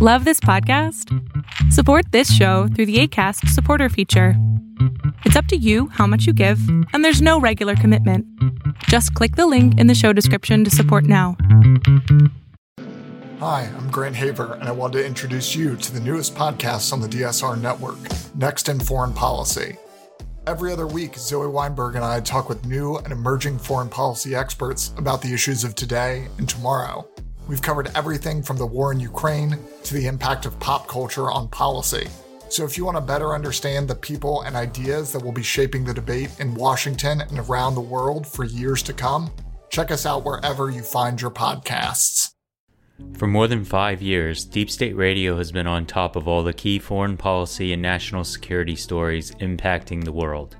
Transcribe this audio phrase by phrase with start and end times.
[0.00, 1.12] Love this podcast?
[1.72, 4.34] Support this show through the ACAST supporter feature.
[5.24, 6.60] It's up to you how much you give,
[6.92, 8.24] and there's no regular commitment.
[8.84, 11.36] Just click the link in the show description to support now.
[13.40, 17.00] Hi, I'm Grant Haver, and I want to introduce you to the newest podcast on
[17.00, 17.98] the DSR network,
[18.36, 19.78] Next in Foreign Policy.
[20.46, 24.94] Every other week, Zoe Weinberg and I talk with new and emerging foreign policy experts
[24.96, 27.08] about the issues of today and tomorrow.
[27.48, 31.48] We've covered everything from the war in Ukraine to the impact of pop culture on
[31.48, 32.06] policy.
[32.50, 35.84] So, if you want to better understand the people and ideas that will be shaping
[35.84, 39.30] the debate in Washington and around the world for years to come,
[39.70, 42.32] check us out wherever you find your podcasts.
[43.16, 46.52] For more than five years, Deep State Radio has been on top of all the
[46.52, 50.56] key foreign policy and national security stories impacting the world.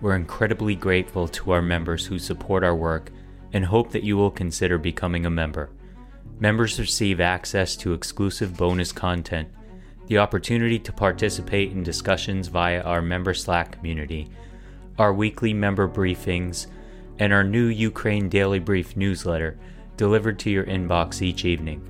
[0.00, 3.10] We're incredibly grateful to our members who support our work
[3.52, 5.70] and hope that you will consider becoming a member.
[6.40, 9.48] Members receive access to exclusive bonus content,
[10.08, 14.28] the opportunity to participate in discussions via our member Slack community,
[14.98, 16.66] our weekly member briefings,
[17.18, 19.56] and our new Ukraine Daily Brief newsletter
[19.96, 21.88] delivered to your inbox each evening.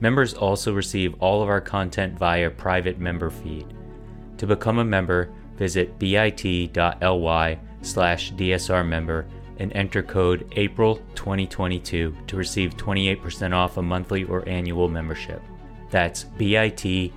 [0.00, 3.66] Members also receive all of our content via private member feed.
[4.38, 9.26] To become a member, visit bit.ly slash dsrmember
[9.60, 15.42] and enter code APRIL 2022 to receive 28% off a monthly or annual membership.
[15.90, 17.12] That's bit.ly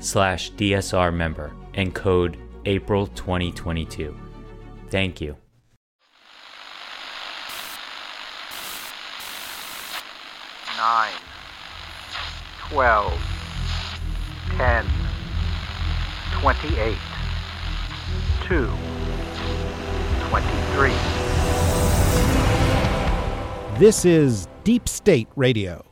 [0.00, 4.16] slash DSR member and code APRIL 2022.
[4.90, 5.36] Thank you.
[10.76, 11.12] Nine,
[12.58, 13.12] twelve,
[14.56, 14.84] ten,
[16.32, 16.98] twenty-eight,
[18.42, 18.68] two.
[20.32, 20.88] 23.
[23.78, 25.84] This is Deep State Radio,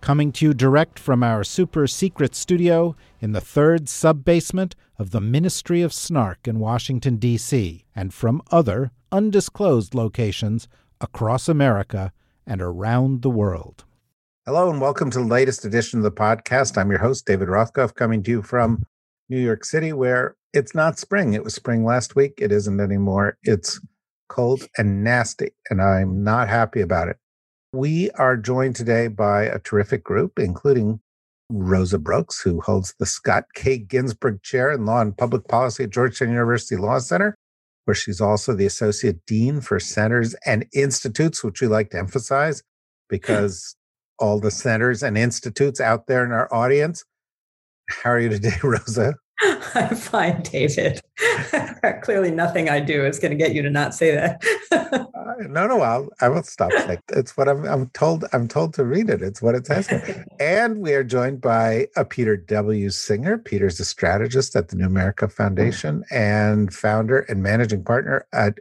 [0.00, 5.12] coming to you direct from our super secret studio in the third sub basement of
[5.12, 10.66] the Ministry of Snark in Washington, D.C., and from other undisclosed locations
[11.00, 12.10] across America
[12.44, 13.84] and around the world.
[14.46, 16.76] Hello, and welcome to the latest edition of the podcast.
[16.76, 18.82] I'm your host, David Rothkopf, coming to you from
[19.28, 21.34] New York City, where it's not spring.
[21.34, 22.34] It was spring last week.
[22.38, 23.36] It isn't anymore.
[23.42, 23.78] It's
[24.28, 27.18] cold and nasty, and I'm not happy about it.
[27.74, 31.00] We are joined today by a terrific group, including
[31.50, 33.76] Rosa Brooks, who holds the Scott K.
[33.76, 37.36] Ginsburg Chair in Law and Public Policy at Georgetown University Law Center,
[37.84, 42.62] where she's also the Associate Dean for Centers and Institutes, which we like to emphasize
[43.10, 43.76] because
[44.18, 47.04] all the centers and institutes out there in our audience.
[47.90, 49.16] How are you today, Rosa?
[49.74, 51.00] I'm fine, David.
[52.02, 54.42] Clearly, nothing I do is going to get you to not say that.
[54.72, 56.72] uh, no, no, I'll, I will stop.
[56.86, 58.24] Like, it's what I'm, I'm told.
[58.32, 59.20] I'm told to read it.
[59.22, 59.88] It's what it says.
[60.38, 62.90] and we are joined by a Peter W.
[62.90, 63.36] Singer.
[63.38, 68.58] Peter's a strategist at the New America Foundation and founder and managing partner at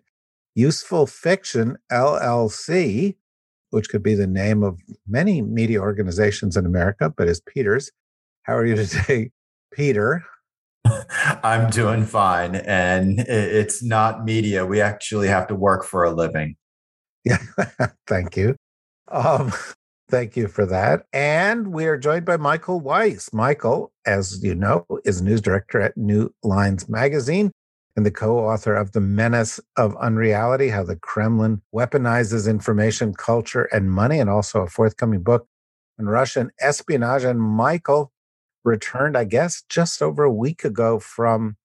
[0.55, 3.15] Useful Fiction LLC,
[3.69, 7.91] which could be the name of many media organizations in America, but is Peter's.
[8.43, 9.31] How are you today,
[9.71, 10.23] Peter?
[11.43, 12.55] I'm doing fine.
[12.55, 14.65] And it's not media.
[14.65, 16.55] We actually have to work for a living.
[17.23, 17.39] Yeah.
[18.07, 18.55] thank you.
[19.09, 19.51] Um,
[20.09, 21.05] thank you for that.
[21.13, 23.33] And we are joined by Michael Weiss.
[23.33, 27.51] Michael, as you know, is news director at New Lines Magazine
[27.95, 33.63] and the co author of The Menace of Unreality How the Kremlin Weaponizes Information, Culture,
[33.65, 35.47] and Money, and also a forthcoming book
[35.99, 37.23] on Russian espionage.
[37.23, 38.11] And Michael,
[38.65, 41.55] returned, I guess, just over a week ago from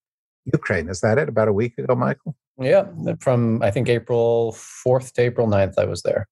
[0.45, 0.89] Ukraine.
[0.89, 1.29] Is that it?
[1.29, 2.37] About a week ago, Michael?
[2.59, 2.87] Yeah,
[3.21, 6.29] from I think April 4th to April 9th, I was there.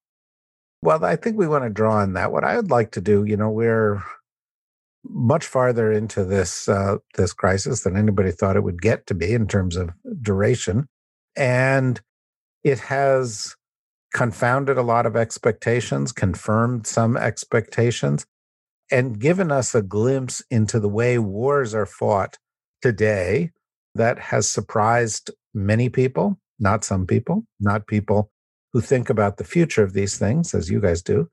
[0.83, 2.31] Well, I think we want to draw on that.
[2.31, 4.03] What I would like to do, you know, we're
[5.05, 9.33] much farther into this uh, this crisis than anybody thought it would get to be
[9.33, 9.91] in terms of
[10.21, 10.87] duration,
[11.35, 12.01] and
[12.63, 13.57] it has
[14.15, 18.27] confounded a lot of expectations, confirmed some expectations,
[18.91, 22.39] and given us a glimpse into the way wars are fought
[22.83, 23.51] today
[23.95, 28.31] that has surprised many people, not some people, not people
[28.73, 31.29] who think about the future of these things as you guys do.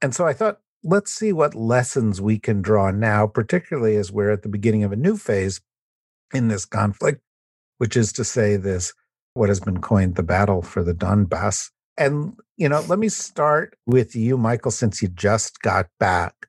[0.00, 4.30] And so I thought, let's see what lessons we can draw now, particularly as we're
[4.30, 5.60] at the beginning of a new phase
[6.32, 7.20] in this conflict,
[7.78, 8.92] which is to say, this
[9.34, 11.70] what has been coined the battle for the Donbass.
[11.96, 16.47] And, you know, let me start with you, Michael, since you just got back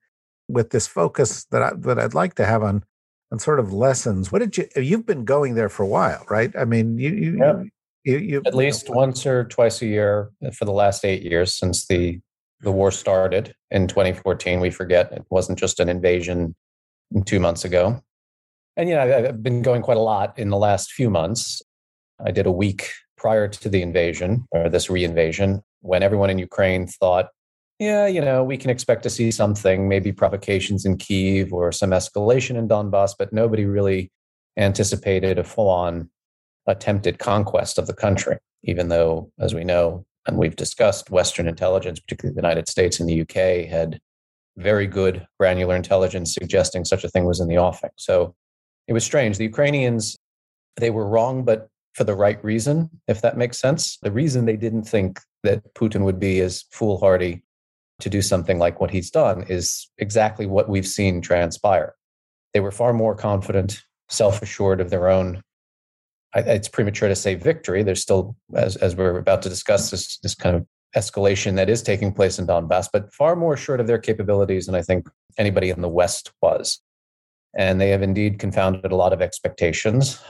[0.50, 2.84] with this focus that I, that I'd like to have on
[3.32, 4.32] on sort of lessons.
[4.32, 4.68] What did you?
[4.76, 6.52] Uh, you've been going there for a while, right?
[6.58, 7.64] I mean, you you yeah.
[8.04, 11.54] you, you at least once or twice a year uh, for the last eight years
[11.54, 12.20] since the
[12.62, 14.60] the war started in 2014.
[14.60, 16.56] We forget it wasn't just an invasion
[17.26, 18.04] two months ago.
[18.76, 21.62] And yeah, I've been going quite a lot in the last few months.
[22.26, 26.88] I did a week prior to the invasion or this reinvasion when everyone in Ukraine
[26.88, 27.30] thought,
[27.80, 31.92] yeah, you know, we can expect to see something, maybe provocations in Kiev or some
[31.92, 34.12] escalation in Donbass, but nobody really
[34.58, 36.10] anticipated a full on
[36.68, 42.02] attempted conquest of the country, even though, as we know, and we've discussed, Western intelligence,
[42.02, 44.00] particularly the United States and the UK, had
[44.58, 47.92] very good granular intelligence suggesting such a thing was in the offing.
[47.96, 48.36] So
[48.88, 49.38] it was strange.
[49.38, 50.18] The Ukrainians,
[50.76, 53.98] they were wrong, but for the right reason, if that makes sense.
[54.02, 57.44] The reason they didn't think that Putin would be as foolhardy
[58.00, 61.96] to do something like what he's done is exactly what we've seen transpire.
[62.54, 65.42] They were far more confident, self assured of their own.
[66.36, 67.84] it's premature to say victory.
[67.84, 70.66] There's still, as, as we're about to discuss, this, this kind of
[70.96, 74.76] escalation that is taking place in Donbass, but far more assured of their capabilities than
[74.76, 75.08] I think
[75.38, 76.82] anybody in the West was.
[77.56, 80.22] And they have indeed confounded a lot of expectations.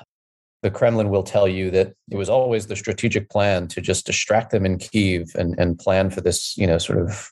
[0.61, 4.51] The Kremlin will tell you that it was always the strategic plan to just distract
[4.51, 7.31] them in Kiev and, and plan for this, you know, sort of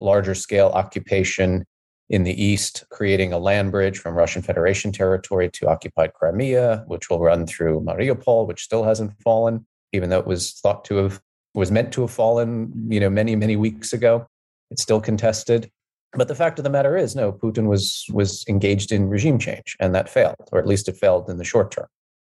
[0.00, 1.64] larger scale occupation
[2.10, 7.08] in the east, creating a land bridge from Russian Federation territory to occupied Crimea, which
[7.08, 11.20] will run through Mariupol, which still hasn't fallen, even though it was thought to have
[11.54, 14.26] was meant to have fallen, you know, many many weeks ago.
[14.70, 15.70] It's still contested.
[16.12, 19.76] But the fact of the matter is, no, Putin was was engaged in regime change,
[19.78, 21.86] and that failed, or at least it failed in the short term.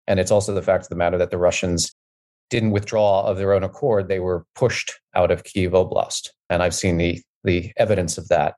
[0.08, 1.94] And it's also the fact of the matter that the Russians
[2.50, 6.74] didn't withdraw of their own accord; they were pushed out of Kiev Oblast, and I've
[6.74, 8.54] seen the the evidence of that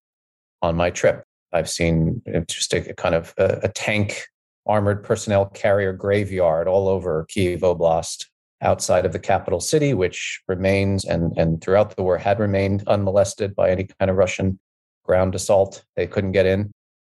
[0.61, 1.25] on my trip.
[1.52, 4.23] I've seen just a kind of a, a tank
[4.67, 8.26] armored personnel carrier graveyard all over Kiev Oblast
[8.62, 13.55] outside of the capital city, which remains and, and throughout the war had remained unmolested
[13.56, 14.58] by any kind of Russian
[15.05, 15.84] ground assault.
[15.96, 16.70] They couldn't get in.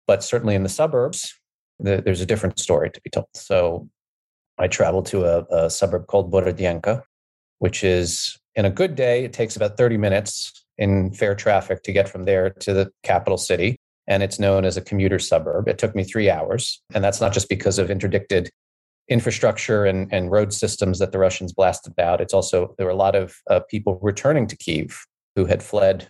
[0.06, 1.34] But certainly in the suburbs,
[1.78, 3.28] the, there's a different story to be told.
[3.34, 3.88] So
[4.58, 7.02] I traveled to a, a suburb called Borodyanka,
[7.58, 11.92] which is in a good day, it takes about 30 minutes in fair traffic to
[11.92, 13.76] get from there to the capital city.
[14.08, 15.68] And it's known as a commuter suburb.
[15.68, 16.80] It took me three hours.
[16.94, 18.50] And that's not just because of interdicted
[19.08, 22.20] infrastructure and, and road systems that the Russians blasted out.
[22.20, 26.08] It's also, there were a lot of uh, people returning to Kiev who had fled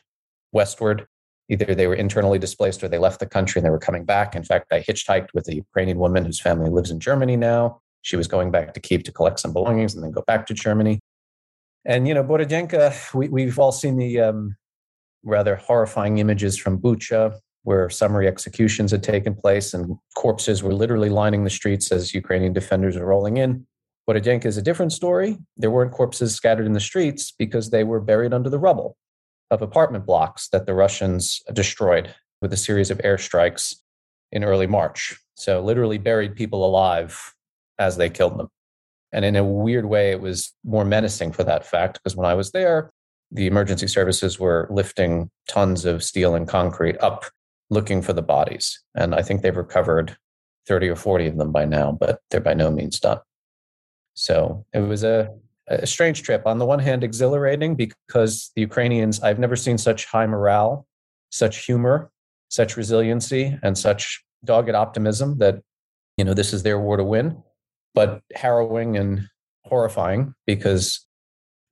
[0.53, 1.07] westward.
[1.49, 4.35] Either they were internally displaced or they left the country and they were coming back.
[4.35, 7.81] In fact, I hitchhiked with a Ukrainian woman whose family lives in Germany now.
[8.03, 10.55] She was going back to Kiev to collect some belongings and then go back to
[10.55, 11.01] Germany.
[11.87, 14.57] And, you know, Borodyanka, we, we've all seen the um,
[15.23, 21.09] rather horrifying images from Bucha, where summary executions had taken place and corpses were literally
[21.09, 23.67] lining the streets as Ukrainian defenders were rolling in.
[24.09, 25.39] Borodyanka is a different story.
[25.57, 28.97] There weren't corpses scattered in the streets because they were buried under the rubble
[29.53, 32.13] of apartment blocks that the Russians destroyed
[32.43, 33.77] with a series of airstrikes
[34.33, 35.17] in early March.
[35.35, 37.35] So, literally buried people alive
[37.79, 38.49] as they killed them.
[39.13, 42.35] And in a weird way, it was more menacing for that fact because when I
[42.35, 42.91] was there,
[43.31, 47.25] the emergency services were lifting tons of steel and concrete up
[47.71, 48.81] looking for the bodies.
[48.95, 50.17] And I think they've recovered
[50.67, 53.19] 30 or 40 of them by now, but they're by no means done.
[54.15, 55.29] So it was a,
[55.69, 56.47] a strange trip.
[56.47, 60.87] On the one hand, exhilarating because the Ukrainians, I've never seen such high morale,
[61.31, 62.11] such humor,
[62.49, 65.61] such resiliency, and such dogged optimism that,
[66.17, 67.43] you know, this is their war to win
[67.97, 69.27] but harrowing and
[69.65, 71.05] horrifying because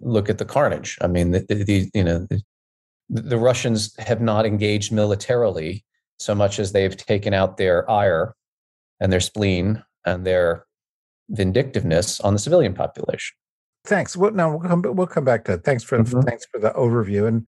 [0.00, 0.99] look at the carnage.
[1.00, 2.43] I mean, the, the you know the,
[3.11, 5.85] the, Russians have not engaged militarily
[6.19, 8.35] so much as they've taken out their ire
[9.00, 10.64] and their spleen and their
[11.28, 13.37] vindictiveness on the civilian population.
[13.85, 14.16] Thanks.
[14.16, 15.64] Well, now we'll come, we'll come back to it.
[15.64, 16.23] Thanks for mm-hmm.
[16.23, 17.28] thanks for the overview.
[17.28, 17.47] And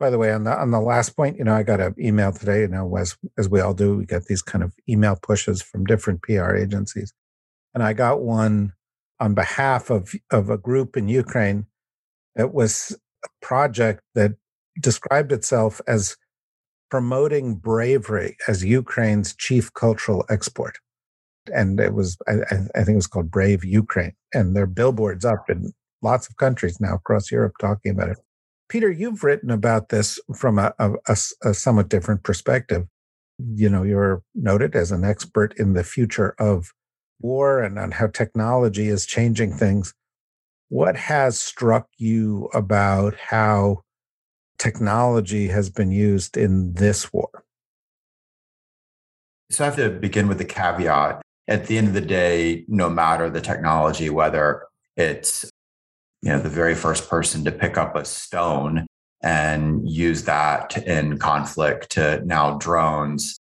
[0.00, 2.32] by the way, on the on the last point, you know, I got an email
[2.32, 2.62] today.
[2.62, 5.84] You know, as as we all do, we get these kind of email pushes from
[5.84, 7.12] different PR agencies
[7.76, 8.72] and I got one
[9.20, 11.66] on behalf of of a group in Ukraine.
[12.34, 14.32] It was a project that
[14.80, 16.16] described itself as
[16.90, 20.78] promoting bravery as Ukraine's chief cultural export.
[21.52, 24.14] And it was, I, I think it was called Brave Ukraine.
[24.32, 28.18] And there are billboards up in lots of countries now across Europe talking about it.
[28.68, 32.86] Peter, you've written about this from a, a, a, somewhat different perspective.
[33.38, 36.72] You know, you're noted as an expert in the future of
[37.20, 39.94] war and on how technology is changing things.
[40.68, 43.82] What has struck you about how
[44.58, 47.44] technology has been used in this war?
[49.50, 51.22] So I have to begin with the caveat.
[51.48, 55.48] At the end of the day, no matter the technology, whether it's
[56.22, 58.86] you know the very first person to pick up a stone
[59.22, 63.38] and use that in conflict to now drones.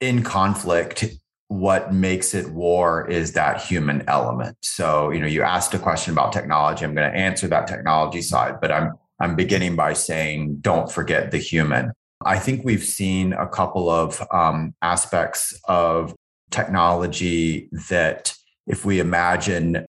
[0.00, 1.04] In conflict,
[1.50, 4.56] what makes it war is that human element.
[4.62, 6.84] So, you know, you asked a question about technology.
[6.84, 11.32] I'm going to answer that technology side, but I'm I'm beginning by saying don't forget
[11.32, 11.90] the human.
[12.24, 16.14] I think we've seen a couple of um, aspects of
[16.52, 18.32] technology that,
[18.68, 19.84] if we imagine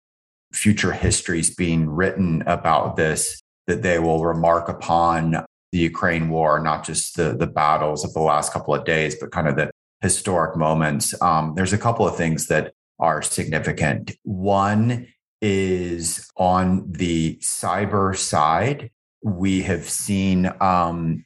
[0.53, 6.84] future histories being written about this, that they will remark upon the Ukraine war, not
[6.84, 9.70] just the, the battles of the last couple of days, but kind of the
[10.01, 11.20] historic moments.
[11.22, 14.12] Um, there's a couple of things that are significant.
[14.24, 15.08] One
[15.41, 18.91] is on the cyber side,
[19.24, 21.25] we have seen um,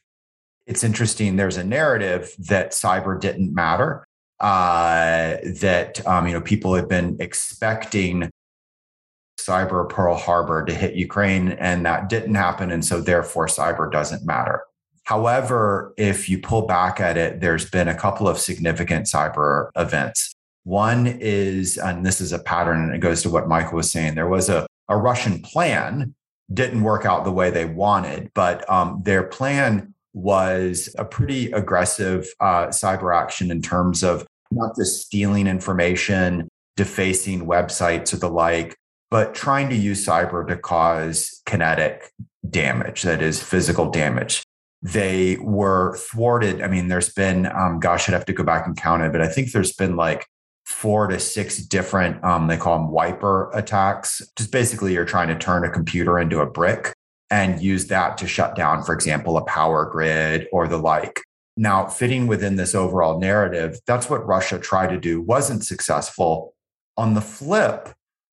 [0.68, 1.36] it's interesting.
[1.36, 4.06] There's a narrative that cyber didn't matter.
[4.40, 8.30] Uh, that um, you know people have been expecting
[9.40, 14.26] cyber Pearl Harbor to hit Ukraine, and that didn't happen, and so therefore cyber doesn't
[14.26, 14.64] matter.
[15.06, 20.34] However, if you pull back at it, there's been a couple of significant cyber events.
[20.64, 24.16] One is, and this is a pattern, and it goes to what Michael was saying.
[24.16, 26.16] There was a, a Russian plan,
[26.52, 32.28] didn't work out the way they wanted, but um, their plan was a pretty aggressive
[32.40, 36.48] uh, cyber action in terms of not just stealing information,
[36.78, 38.76] defacing websites or the like,
[39.12, 42.12] but trying to use cyber to cause kinetic
[42.50, 44.44] damage, that is, physical damage.
[44.86, 46.62] They were thwarted.
[46.62, 49.20] I mean, there's been, um, gosh, I'd have to go back and count it, but
[49.20, 50.28] I think there's been like
[50.64, 54.22] four to six different, um, they call them wiper attacks.
[54.38, 56.94] Just basically, you're trying to turn a computer into a brick
[57.32, 61.20] and use that to shut down, for example, a power grid or the like.
[61.58, 66.54] Now, fitting within this overall narrative, that's what Russia tried to do, wasn't successful.
[66.96, 67.90] On the flip,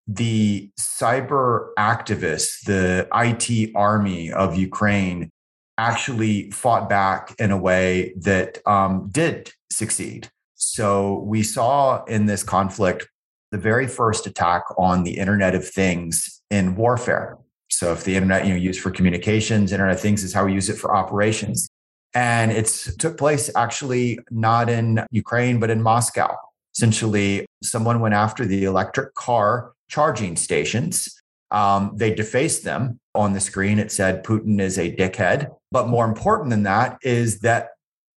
[0.05, 5.29] the cyber activists, the IT army of Ukraine,
[5.77, 10.29] actually fought back in a way that um, did succeed.
[10.55, 13.07] So we saw in this conflict
[13.51, 17.37] the very first attack on the Internet of Things in warfare.
[17.69, 20.53] So if the internet, you know, used for communications, Internet of Things is how we
[20.53, 21.67] use it for operations.
[22.13, 22.65] And it
[22.99, 26.35] took place actually not in Ukraine, but in Moscow.
[26.75, 31.21] Essentially, someone went after the electric car charging stations.
[31.51, 33.79] Um, they defaced them on the screen.
[33.79, 35.49] It said Putin is a dickhead.
[35.71, 37.69] But more important than that is that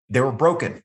[0.09, 0.83] they were broken.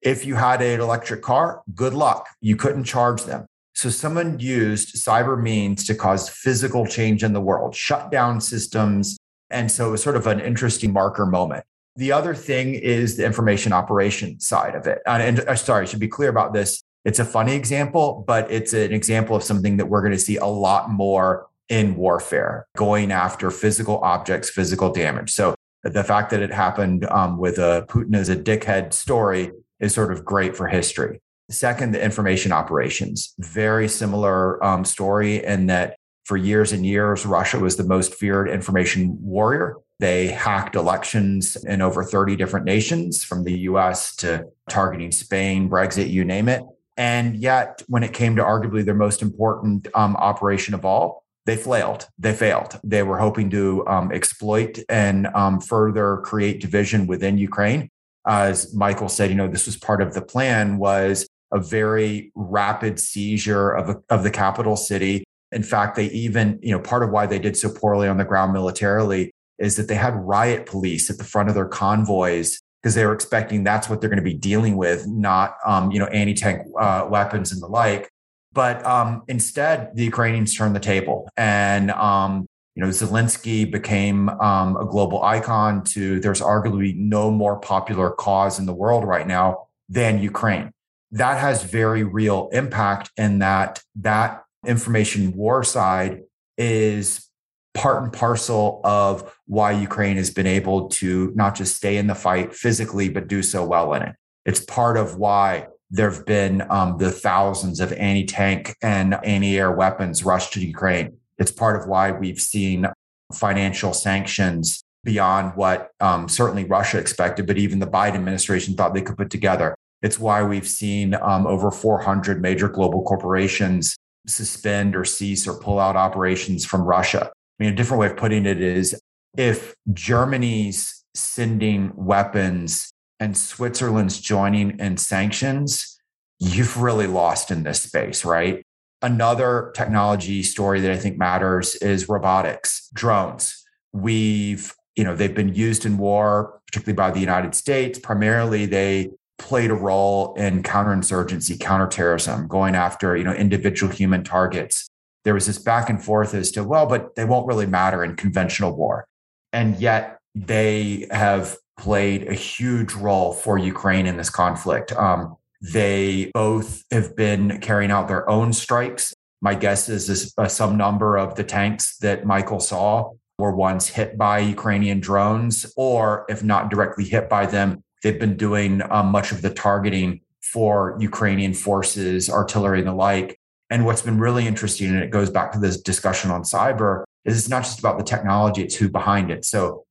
[0.00, 2.28] If you had an electric car, good luck.
[2.40, 3.46] You couldn't charge them.
[3.74, 9.16] So someone used cyber means to cause physical change in the world, shut down systems.
[9.50, 11.64] And so it was sort of an interesting marker moment.
[11.96, 15.00] The other thing is the information operation side of it.
[15.06, 16.82] And, and uh, sorry, I should be clear about this.
[17.04, 20.36] It's a funny example, but it's an example of something that we're going to see
[20.36, 25.32] a lot more in warfare, going after physical objects, physical damage.
[25.32, 29.94] So the fact that it happened um, with a Putin as a dickhead story is
[29.94, 31.20] sort of great for history.
[31.50, 33.34] Second, the information operations.
[33.38, 38.48] Very similar um, story in that for years and years, Russia was the most feared
[38.48, 39.76] information warrior.
[39.98, 46.10] They hacked elections in over 30 different nations, from the US to targeting Spain, Brexit,
[46.10, 46.62] you name it.
[46.96, 51.56] And yet, when it came to arguably their most important um, operation of all, they
[51.56, 52.08] flailed.
[52.18, 52.78] They failed.
[52.84, 57.88] They were hoping to um, exploit and um, further create division within Ukraine.
[58.26, 63.00] As Michael said, you know, this was part of the plan was a very rapid
[63.00, 65.24] seizure of, a, of the capital city.
[65.50, 68.24] In fact, they even, you know, part of why they did so poorly on the
[68.24, 72.94] ground militarily is that they had riot police at the front of their convoys because
[72.94, 76.06] they were expecting that's what they're going to be dealing with, not, um, you know,
[76.06, 78.10] anti-tank uh, weapons and the like.
[78.52, 84.76] But um, instead, the Ukrainians turned the table, and um, you know, Zelensky became um,
[84.76, 85.84] a global icon.
[85.84, 90.72] To there's arguably no more popular cause in the world right now than Ukraine
[91.12, 96.22] that has very real impact in that that information war side
[96.56, 97.28] is
[97.74, 102.14] part and parcel of why Ukraine has been able to not just stay in the
[102.14, 104.14] fight physically, but do so well in it.
[104.44, 109.58] It's part of why there have been um, the thousands of anti tank and anti
[109.58, 111.18] air weapons rushed to Ukraine.
[111.38, 112.86] It's part of why we've seen
[113.32, 119.02] financial sanctions beyond what um, certainly Russia expected, but even the Biden administration thought they
[119.02, 119.74] could put together.
[120.00, 123.96] It's why we've seen um, over 400 major global corporations
[124.26, 127.30] suspend or cease or pull out operations from Russia.
[127.30, 128.98] I mean, a different way of putting it is
[129.36, 132.91] if Germany's sending weapons
[133.22, 135.96] and Switzerland's joining in sanctions,
[136.40, 138.64] you've really lost in this space, right?
[139.00, 143.64] Another technology story that I think matters is robotics, drones.
[143.92, 147.98] We've you know, they've been used in war, particularly by the United States.
[147.98, 154.86] Primarily, they played a role in counterinsurgency, counterterrorism, going after, you know, individual human targets.
[155.24, 158.16] There was this back and forth as to, well, but they won't really matter in
[158.16, 159.06] conventional war.
[159.52, 164.92] And yet they have played a huge role for Ukraine in this conflict.
[164.92, 169.14] Um, they both have been carrying out their own strikes.
[169.40, 173.88] My guess is this, uh, some number of the tanks that Michael saw were once
[173.88, 179.06] hit by Ukrainian drones, or if not directly hit by them, they've been doing um,
[179.06, 183.38] much of the targeting for Ukrainian forces, artillery, and the like.
[183.70, 187.38] And what's been really interesting, and it goes back to this discussion on cyber, is
[187.38, 189.44] it's not just about the technology, it's who behind it.
[189.44, 189.84] So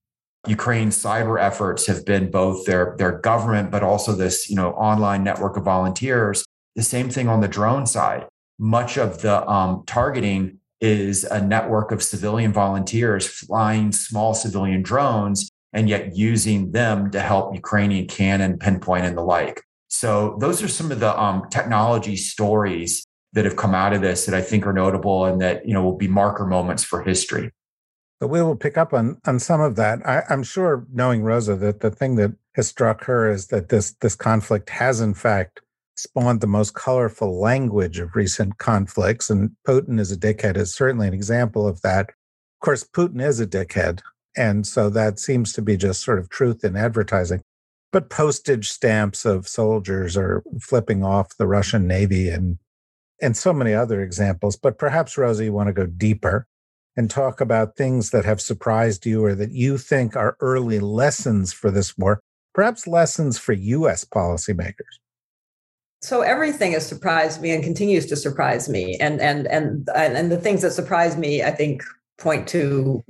[0.47, 5.23] Ukraine's cyber efforts have been both their, their government, but also this, you know, online
[5.23, 6.43] network of volunteers.
[6.75, 8.27] The same thing on the drone side.
[8.57, 15.49] Much of the um, targeting is a network of civilian volunteers flying small civilian drones
[15.73, 19.61] and yet using them to help Ukrainian cannon, pinpoint, and the like.
[19.87, 24.25] So those are some of the um, technology stories that have come out of this
[24.25, 27.51] that I think are notable and that you know will be marker moments for history.
[28.21, 30.07] But we will pick up on on some of that.
[30.07, 33.93] I, I'm sure, knowing Rosa, that the thing that has struck her is that this
[33.93, 35.59] this conflict has in fact
[35.95, 41.07] spawned the most colorful language of recent conflicts, and Putin is a dickhead is certainly
[41.07, 42.09] an example of that.
[42.09, 44.01] Of course, Putin is a dickhead,
[44.37, 47.41] and so that seems to be just sort of truth in advertising.
[47.91, 52.59] But postage stamps of soldiers are flipping off the Russian Navy and
[53.19, 54.57] and so many other examples.
[54.57, 56.47] But perhaps, Rosie, you want to go deeper
[56.97, 61.53] and talk about things that have surprised you or that you think are early lessons
[61.53, 62.21] for this war,
[62.53, 64.99] perhaps lessons for US policymakers.
[66.01, 68.97] So everything has surprised me and continues to surprise me.
[68.99, 71.83] And and and and the things that surprise me, I think,
[72.17, 73.03] point to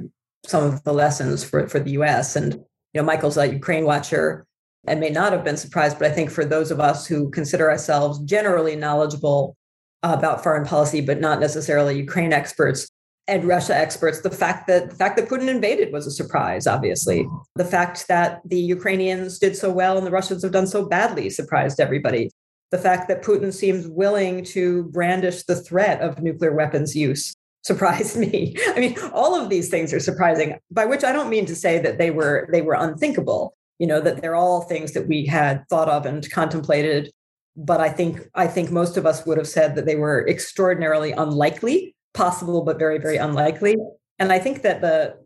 [0.45, 2.35] some of the lessons for, for the US.
[2.35, 2.53] And
[2.93, 4.45] you know, Michael's a Ukraine watcher
[4.85, 7.69] and may not have been surprised, but I think for those of us who consider
[7.69, 9.55] ourselves generally knowledgeable
[10.03, 12.89] about foreign policy, but not necessarily Ukraine experts,
[13.27, 17.27] and Russia experts, the fact that the fact that Putin invaded was a surprise, obviously.
[17.55, 21.29] The fact that the Ukrainians did so well and the Russians have done so badly
[21.29, 22.31] surprised everybody.
[22.71, 28.17] The fact that Putin seems willing to brandish the threat of nuclear weapons use surprised
[28.17, 28.55] me.
[28.75, 31.77] I mean, all of these things are surprising, by which I don't mean to say
[31.79, 35.63] that they were they were unthinkable, you know, that they're all things that we had
[35.69, 37.11] thought of and contemplated.
[37.55, 41.11] But I think I think most of us would have said that they were extraordinarily
[41.11, 43.75] unlikely possible but very very unlikely.
[44.19, 45.17] And i think that the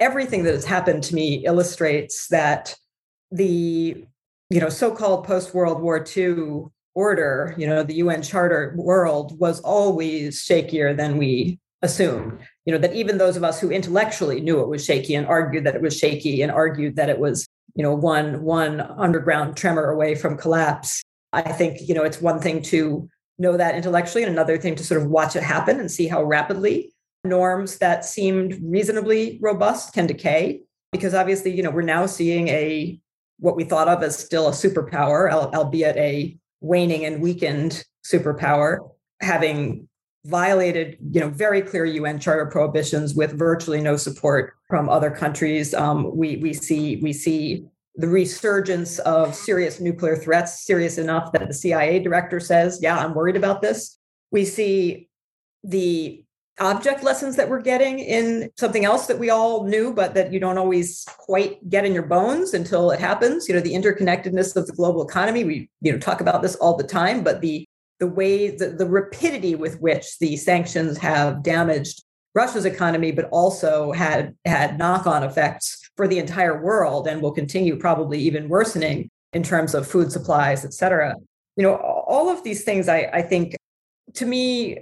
[0.00, 2.74] everything that has happened to me illustrates that
[3.30, 4.04] the
[4.48, 9.60] you know so-called post world war ii order you know the un charter world was
[9.60, 14.60] always shakier than we assumed you know that even those of us who intellectually knew
[14.60, 17.82] it was shaky and argued that it was shaky and argued that it was you
[17.82, 22.60] know one one underground tremor away from collapse i think you know it's one thing
[22.60, 23.08] to
[23.40, 26.22] know that intellectually and another thing to sort of watch it happen and see how
[26.22, 26.92] rapidly
[27.24, 30.62] norms that seemed reasonably robust can decay.
[30.92, 33.00] Because obviously you know we're now seeing a
[33.38, 39.88] what we thought of as still a superpower albeit a waning and weakened superpower having
[40.26, 45.74] violated you know very clear un charter prohibitions with virtually no support from other countries.
[45.74, 47.64] Um, we we see we see
[47.96, 53.14] the resurgence of serious nuclear threats, serious enough that the CIA director says, Yeah, I'm
[53.14, 53.98] worried about this.
[54.30, 55.08] We see
[55.64, 56.24] the
[56.60, 60.38] object lessons that we're getting in something else that we all knew, but that you
[60.38, 63.48] don't always quite get in your bones until it happens.
[63.48, 65.44] You know, the interconnectedness of the global economy.
[65.44, 67.66] We, you know, talk about this all the time, but the
[67.98, 72.02] the way the, the rapidity with which the sanctions have damaged
[72.34, 77.76] Russia's economy, but also had had knock-on effects for the entire world and will continue
[77.76, 81.14] probably even worsening in terms of food supplies, et cetera.
[81.56, 83.54] You know, all of these things I, I think
[84.14, 84.78] to me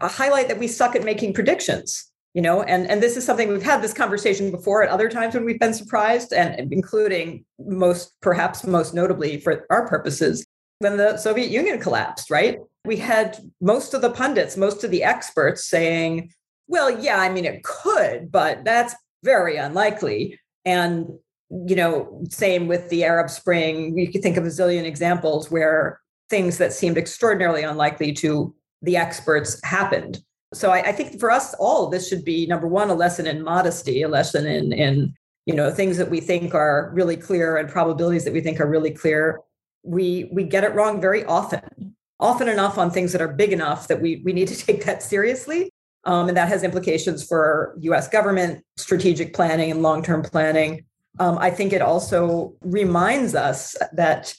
[0.00, 3.48] a highlight that we suck at making predictions you know and and this is something
[3.48, 8.14] we've had this conversation before at other times when we've been surprised and including most
[8.22, 10.46] perhaps most notably for our purposes
[10.78, 15.02] when the soviet union collapsed right we had most of the pundits most of the
[15.02, 16.32] experts saying
[16.70, 20.38] well, yeah, I mean, it could, but that's very unlikely.
[20.64, 21.08] And,
[21.50, 23.96] you know, same with the Arab Spring.
[23.98, 28.96] You could think of a zillion examples where things that seemed extraordinarily unlikely to the
[28.96, 30.22] experts happened.
[30.52, 33.42] So I, I think for us all, this should be number one, a lesson in
[33.42, 35.14] modesty, a lesson in in
[35.46, 38.68] you know things that we think are really clear and probabilities that we think are
[38.68, 39.40] really clear.
[39.82, 43.86] We we get it wrong very often, often enough on things that are big enough
[43.88, 45.70] that we we need to take that seriously
[46.04, 50.84] Um, and that has implications for US government strategic planning and long term planning.
[51.18, 54.34] Um, I think it also reminds us that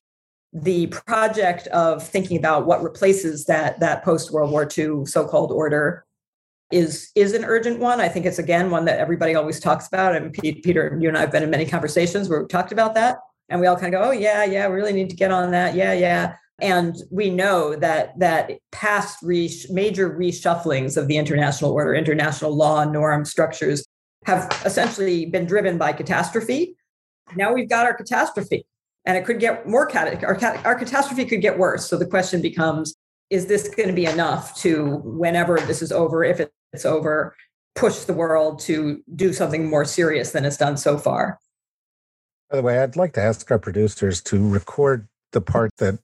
[0.54, 5.52] the project of thinking about what replaces that, that post World War II so called
[5.52, 6.06] order
[6.72, 8.00] is is an urgent one.
[8.00, 10.16] I think it's again one that everybody always talks about.
[10.16, 13.18] And Peter, you and I have been in many conversations where we've talked about that,
[13.50, 15.52] and we all kind of go, "Oh yeah, yeah, we really need to get on
[15.52, 16.36] that." Yeah, yeah.
[16.62, 22.86] And we know that that past re- major reshufflings of the international order, international law,
[22.86, 23.84] norm, structures
[24.26, 26.76] have essentially been driven by catastrophe.
[27.36, 28.68] Now we've got our catastrophe,
[29.06, 31.90] and it could get more cat- our, cat- our catastrophe could get worse.
[31.90, 32.96] So the question becomes:
[33.32, 36.40] Is this going to be enough to, whenever this is over, if
[36.74, 37.36] it's over,
[37.74, 41.40] push the world to do something more serious than it's done so far?
[42.52, 45.98] By the way, I'd like to ask our producers to record the part that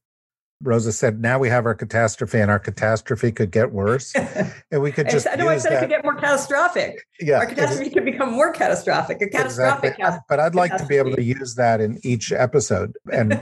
[0.62, 4.14] Rosa said, now we have our catastrophe and our catastrophe could get worse.
[4.72, 5.28] And we could just.
[5.32, 5.78] I know I said that.
[5.78, 7.06] it could get more catastrophic.
[7.22, 7.38] Yeah.
[7.38, 9.22] Our catastrophe could become more catastrophic.
[9.22, 9.94] A catastrophic.
[9.98, 10.20] Exactly.
[10.28, 12.94] But I'd like to be able to use that in each episode.
[13.14, 13.42] And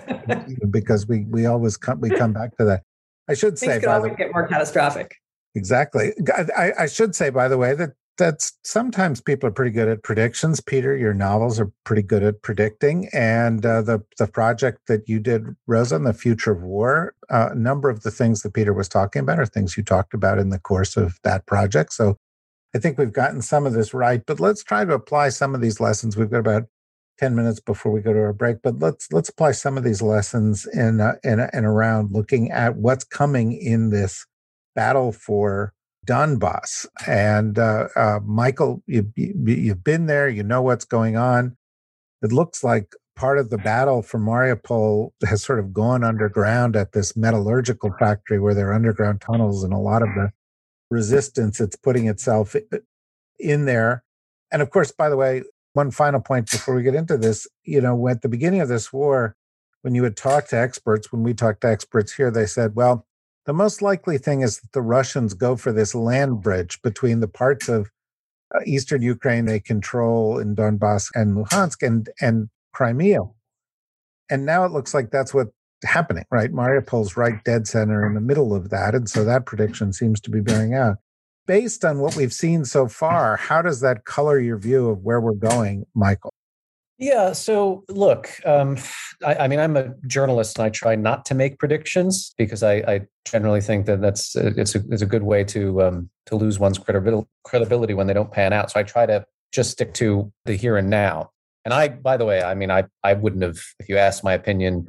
[0.70, 2.84] because we, we always come, we come back to that.
[3.28, 5.16] I should Things say, could by always the, get more catastrophic.
[5.56, 6.14] exactly.
[6.56, 10.04] I, I should say, by the way, that that's sometimes people are pretty good at
[10.04, 10.62] predictions.
[10.62, 15.20] Peter, your novels are pretty good at predicting, and uh, the the project that you
[15.20, 18.74] did, Rosa, on the future of war, uh, a number of the things that Peter
[18.74, 21.94] was talking about are things you talked about in the course of that project.
[21.94, 22.18] So,
[22.76, 24.22] I think we've gotten some of this right.
[24.26, 26.18] But let's try to apply some of these lessons.
[26.18, 26.64] We've got about
[27.20, 30.02] ten minutes before we go to our break, but let's let's apply some of these
[30.02, 34.26] lessons in uh, in and around looking at what's coming in this
[34.76, 35.74] battle for
[36.06, 36.86] Donbass.
[37.08, 41.58] And uh, uh, Michael, you, you, you've been there, you know what's going on.
[42.22, 46.92] It looks like part of the battle for Mariupol has sort of gone underground at
[46.92, 50.32] this metallurgical factory where there are underground tunnels and a lot of the
[50.90, 52.56] resistance it's putting itself
[53.40, 54.04] in there.
[54.52, 57.82] And of course, by the way, one final point before we get into this, you
[57.82, 59.36] know, at the beginning of this war,
[59.82, 63.06] when you would talk to experts, when we talked to experts here, they said, well,
[63.46, 67.28] the most likely thing is that the Russians go for this land bridge between the
[67.28, 67.90] parts of
[68.54, 73.22] uh, eastern Ukraine they control in Donbass and Luhansk and, and Crimea.
[74.30, 75.52] And now it looks like that's what's
[75.84, 76.52] happening, right?
[76.52, 78.96] Mariupol's right dead center in the middle of that.
[78.96, 80.98] And so that prediction seems to be bearing out.
[81.46, 85.22] Based on what we've seen so far, how does that color your view of where
[85.22, 86.34] we're going, Michael?
[86.98, 87.34] Yeah.
[87.34, 88.78] So look, um,
[89.26, 92.76] I, I, mean, I'm a journalist, and I try not to make predictions because I,
[92.76, 96.58] I generally think that that's it's a it's a good way to um, to lose
[96.58, 98.72] one's credibility credibility when they don't pan out.
[98.72, 101.32] So I try to just stick to the here and now.
[101.66, 104.34] And I, by the way, I mean, I I wouldn't have if you asked my
[104.34, 104.88] opinion,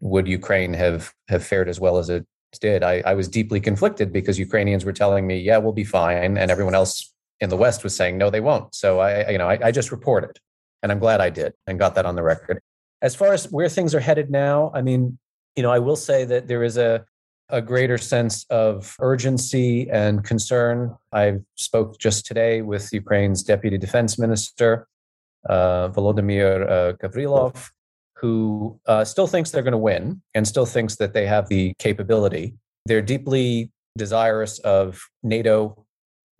[0.00, 2.24] would Ukraine have have fared as well as it
[2.60, 2.84] did?
[2.84, 6.50] I, I was deeply conflicted because Ukrainians were telling me, yeah, we'll be fine, and
[6.52, 8.74] everyone else in the West was saying, no, they won't.
[8.74, 10.38] So I, you know, I, I just reported.
[10.82, 12.60] And I'm glad I did and got that on the record.
[13.02, 15.18] As far as where things are headed now, I mean,
[15.56, 17.04] you know, I will say that there is a,
[17.48, 20.96] a greater sense of urgency and concern.
[21.12, 24.86] I spoke just today with Ukraine's deputy defense minister,
[25.48, 27.70] uh, Volodymyr uh, Gavrilov,
[28.16, 31.74] who uh, still thinks they're going to win and still thinks that they have the
[31.78, 32.54] capability.
[32.86, 35.84] They're deeply desirous of NATO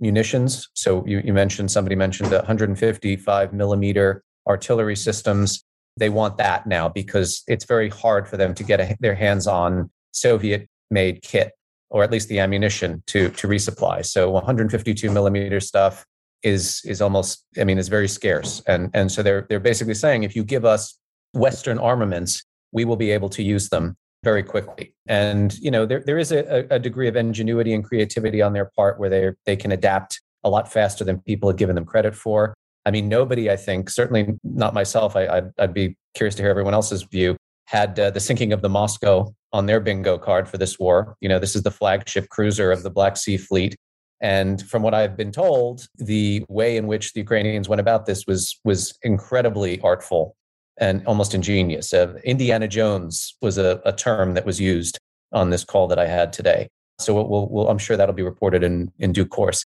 [0.00, 0.68] munitions.
[0.74, 5.64] So you, you mentioned somebody mentioned 155 millimeter artillery systems.
[5.96, 9.46] They want that now because it's very hard for them to get a, their hands
[9.46, 11.52] on Soviet made kit
[11.90, 14.04] or at least the ammunition to to resupply.
[14.04, 16.04] So 152 millimeter stuff
[16.42, 18.62] is is almost I mean is very scarce.
[18.66, 20.98] And and so they're they're basically saying if you give us
[21.32, 24.94] Western armaments, we will be able to use them very quickly.
[25.06, 28.70] And you know there there is a, a degree of ingenuity and creativity on their
[28.76, 32.14] part where they they can adapt a lot faster than people have given them credit
[32.14, 32.54] for.
[32.88, 36.50] I mean, nobody, I think, certainly not myself, I, would I'd be curious to hear
[36.50, 40.56] everyone else's view, had uh, the sinking of the Moscow on their bingo card for
[40.56, 41.14] this war.
[41.20, 43.76] You know, this is the flagship cruiser of the Black Sea Fleet.
[44.22, 48.24] And from what I've been told, the way in which the Ukrainians went about this
[48.26, 50.34] was, was incredibly artful
[50.78, 51.92] and almost ingenious.
[51.92, 54.98] Uh, Indiana Jones was a, a term that was used
[55.32, 56.70] on this call that I had today.
[56.98, 59.62] So we'll, we'll, I'm sure that'll be reported in, in due course.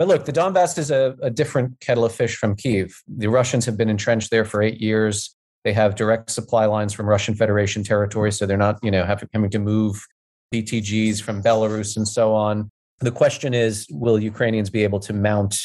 [0.00, 3.02] But look, the Donbass is a, a different kettle of fish from Kiev.
[3.06, 5.36] The Russians have been entrenched there for eight years.
[5.62, 9.28] They have direct supply lines from Russian Federation territory, so they're not, you know, having,
[9.34, 10.02] having to move
[10.54, 12.70] BTGs from Belarus and so on.
[13.00, 15.60] The question is, will Ukrainians be able to mount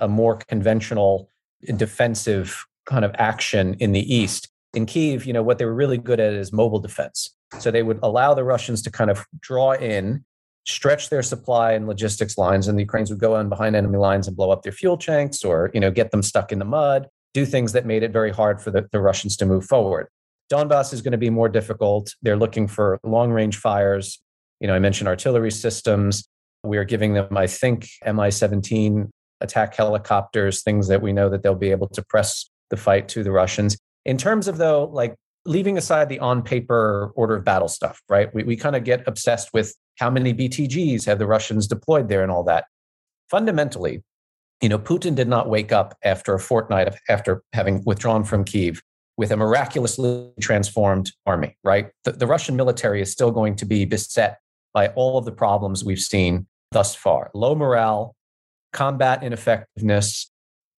[0.00, 1.30] a more conventional
[1.76, 4.48] defensive kind of action in the east?
[4.74, 7.36] In Kiev, you know, what they were really good at is mobile defense.
[7.60, 10.24] So they would allow the Russians to kind of draw in
[10.66, 14.26] stretch their supply and logistics lines, and the Ukrainians would go on behind enemy lines
[14.26, 17.08] and blow up their fuel tanks or you know get them stuck in the mud,
[17.34, 20.08] do things that made it very hard for the, the Russians to move forward.
[20.52, 22.14] Donbass is going to be more difficult.
[22.22, 24.20] They're looking for long range fires.
[24.60, 26.28] You know, I mentioned artillery systems.
[26.62, 31.42] We are giving them, I think, Mi 17 attack helicopters, things that we know that
[31.42, 33.76] they'll be able to press the fight to the Russians.
[34.04, 35.14] In terms of, though, like
[35.46, 38.32] leaving aside the on paper order of battle stuff, right?
[38.34, 42.22] We, we kind of get obsessed with how many BTGs have the Russians deployed there
[42.22, 42.66] and all that.
[43.30, 44.02] Fundamentally,
[44.60, 48.44] you know, Putin did not wake up after a fortnight of, after having withdrawn from
[48.44, 48.82] Kiev
[49.16, 51.90] with a miraculously transformed army, right?
[52.04, 54.38] The, the Russian military is still going to be beset
[54.74, 58.14] by all of the problems we've seen thus far low morale,
[58.72, 60.30] combat ineffectiveness,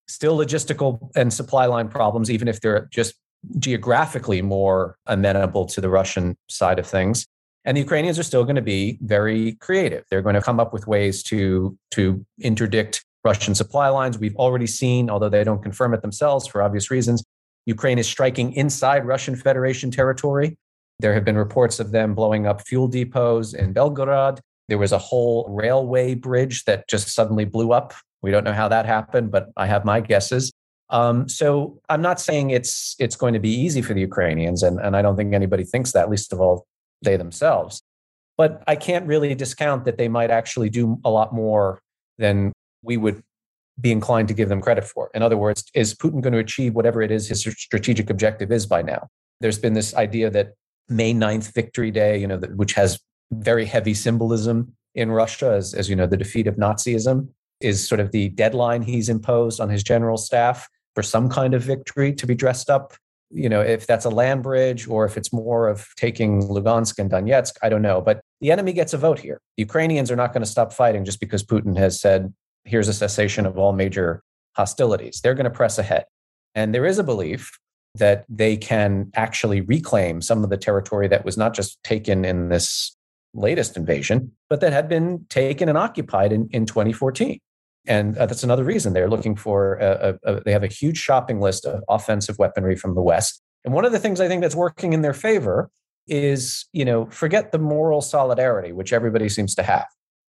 [0.07, 3.15] still logistical and supply line problems, even if they're just
[3.59, 7.25] geographically more amenable to the Russian side of things.
[7.65, 10.05] And the Ukrainians are still going to be very creative.
[10.09, 14.17] They're going to come up with ways to, to interdict Russian supply lines.
[14.17, 17.23] We've already seen, although they don't confirm it themselves for obvious reasons,
[17.65, 20.57] Ukraine is striking inside Russian Federation territory.
[20.99, 24.39] There have been reports of them blowing up fuel depots in Belgorod.
[24.69, 27.93] There was a whole railway bridge that just suddenly blew up.
[28.21, 30.51] We don't know how that happened, but I have my guesses.
[30.89, 34.79] Um, so I'm not saying it's it's going to be easy for the Ukrainians, and,
[34.79, 36.65] and I don't think anybody thinks that, least of all
[37.01, 37.81] they themselves.
[38.37, 41.81] But I can't really discount that they might actually do a lot more
[42.17, 43.23] than we would
[43.79, 45.09] be inclined to give them credit for.
[45.13, 48.65] In other words, is Putin going to achieve whatever it is his strategic objective is
[48.65, 49.07] by now?
[49.41, 50.53] There's been this idea that
[50.89, 52.99] May 9th Victory Day, you know, which has
[53.31, 57.99] very heavy symbolism in Russia, as, as you know, the defeat of Nazism is sort
[57.99, 62.25] of the deadline he's imposed on his general staff for some kind of victory to
[62.25, 62.95] be dressed up.
[63.29, 67.11] You know, if that's a land bridge or if it's more of taking Lugansk and
[67.11, 68.01] Donetsk, I don't know.
[68.01, 69.39] But the enemy gets a vote here.
[69.57, 72.33] The Ukrainians are not going to stop fighting just because Putin has said,
[72.65, 74.23] here's a cessation of all major
[74.55, 75.21] hostilities.
[75.21, 76.05] They're going to press ahead.
[76.55, 77.59] And there is a belief
[77.93, 82.49] that they can actually reclaim some of the territory that was not just taken in
[82.49, 82.95] this
[83.35, 87.37] latest invasion, but that had been taken and occupied in, in 2014.
[87.87, 90.97] And uh, that's another reason they're looking for, a, a, a, they have a huge
[90.97, 93.41] shopping list of offensive weaponry from the West.
[93.63, 95.69] And one of the things I think that's working in their favor
[96.07, 99.85] is, you know, forget the moral solidarity, which everybody seems to have.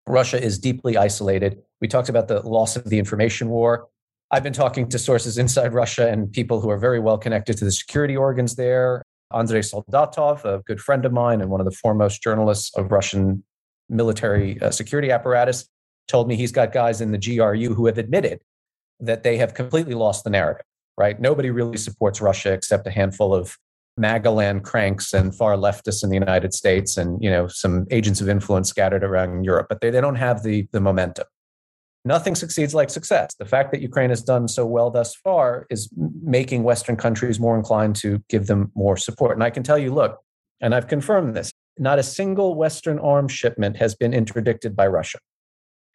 [0.07, 1.57] Russia is deeply isolated.
[1.79, 3.87] We talked about the loss of the information war.
[4.31, 7.65] I've been talking to sources inside Russia and people who are very well connected to
[7.65, 9.03] the security organs there.
[9.31, 13.43] Andrei Soldatov, a good friend of mine and one of the foremost journalists of Russian
[13.89, 15.67] military uh, security apparatus,
[16.07, 18.41] told me he's got guys in the GRU who have admitted
[18.99, 20.65] that they have completely lost the narrative,
[20.97, 21.19] right?
[21.19, 23.57] Nobody really supports Russia except a handful of
[23.99, 28.29] Magaland cranks and far leftists in the United States and, you know, some agents of
[28.29, 31.25] influence scattered around Europe, but they, they don't have the, the momentum.
[32.05, 33.33] Nothing succeeds like success.
[33.35, 37.55] The fact that Ukraine has done so well thus far is making Western countries more
[37.55, 39.37] inclined to give them more support.
[39.37, 40.19] And I can tell you, look,
[40.59, 45.19] and I've confirmed this, not a single Western arms shipment has been interdicted by Russia.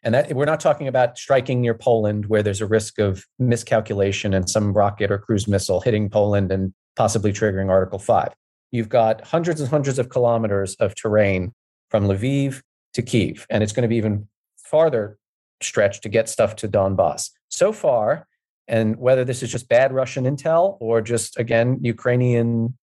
[0.03, 4.33] And that, we're not talking about striking near Poland where there's a risk of miscalculation
[4.33, 8.29] and some rocket or cruise missile hitting Poland and possibly triggering Article 5.
[8.71, 11.53] You've got hundreds and hundreds of kilometers of terrain
[11.89, 12.61] from Lviv
[12.93, 15.17] to Kiev, and it's going to be even farther
[15.61, 17.31] stretched to get stuff to Donbass.
[17.49, 18.27] So far,
[18.67, 22.77] and whether this is just bad Russian intel or just, again, Ukrainian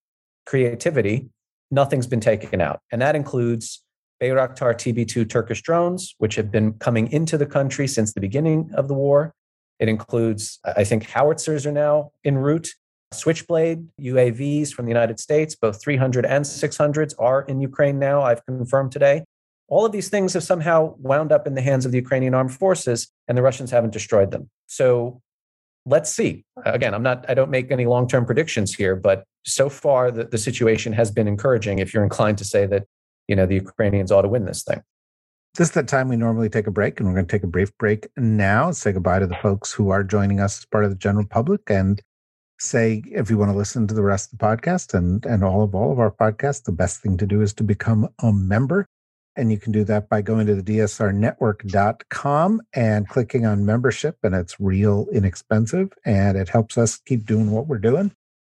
[0.44, 1.28] creativity,
[1.70, 2.80] nothing's been taken out.
[2.90, 3.82] And that includes
[4.20, 8.88] Bayraktar TB2 Turkish drones, which have been coming into the country since the beginning of
[8.88, 9.32] the war.
[9.78, 12.68] It includes, I think, howitzers are now en route.
[13.12, 18.44] Switchblade UAVs from the United States, both 300 and 600s, are in Ukraine now, I've
[18.46, 19.22] confirmed today.
[19.68, 22.54] All of these things have somehow wound up in the hands of the Ukrainian armed
[22.54, 24.48] forces, and the Russians haven't destroyed them.
[24.66, 25.20] So
[25.86, 26.44] let's see.
[26.64, 30.24] Again, I'm not, I don't make any long term predictions here, but so far the,
[30.24, 32.84] the situation has been encouraging if you're inclined to say that
[33.28, 34.82] you know the Ukrainians ought to win this thing.
[35.56, 37.48] This is the time we normally take a break, and we're going to take a
[37.48, 38.70] brief break now.
[38.72, 41.62] Say goodbye to the folks who are joining us as part of the general public,
[41.68, 42.02] and
[42.58, 45.62] say if you want to listen to the rest of the podcast and and all
[45.62, 48.86] of all of our podcasts, the best thing to do is to become a member.
[49.38, 54.16] And you can do that by going to the dsrnetwork.com and clicking on membership.
[54.22, 58.12] And it's real inexpensive and it helps us keep doing what we're doing.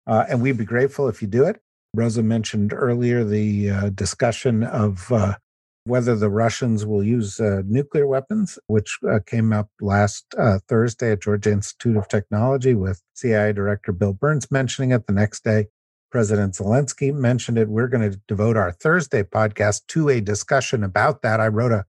[0.08, 1.62] Uh, and we'd be grateful if you do it.
[1.94, 5.36] Rosa mentioned earlier the uh, discussion of uh,
[5.84, 11.12] whether the Russians will use uh, nuclear weapons, which uh, came up last uh, Thursday
[11.12, 15.08] at Georgia Institute of Technology with CIA Director Bill Burns mentioning it.
[15.08, 15.68] The next day,
[16.12, 17.68] President Zelensky mentioned it.
[17.68, 21.40] We're going to devote our Thursday podcast to a discussion about that.
[21.40, 21.86] I wrote a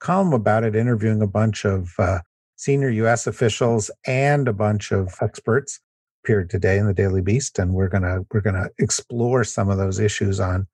[0.00, 2.20] column about it, interviewing a bunch of uh,
[2.56, 3.26] senior U.S.
[3.26, 5.80] officials and a bunch of experts.
[6.26, 10.00] Appeared today in the Daily Beast, and we're gonna we're gonna explore some of those
[10.00, 10.66] issues on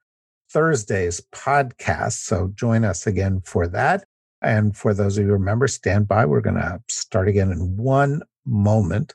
[0.51, 2.25] Thursday's podcast.
[2.25, 4.07] So join us again for that.
[4.41, 6.25] And for those of you who remember, stand by.
[6.25, 9.15] We're gonna start again in one moment.